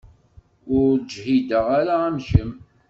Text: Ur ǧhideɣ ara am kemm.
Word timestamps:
Ur 0.77 0.91
ǧhideɣ 1.09 1.65
ara 1.79 1.95
am 2.07 2.17
kemm. 2.27 2.51